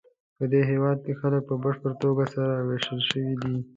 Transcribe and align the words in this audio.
پدې 0.37 0.59
هېواد 0.71 0.97
کې 1.05 1.13
خلک 1.21 1.41
په 1.49 1.55
بشپړه 1.63 1.93
توګه 2.03 2.25
سره 2.33 2.53
وېشل 2.67 2.99
شوي 3.09 3.33
دي. 3.41 3.55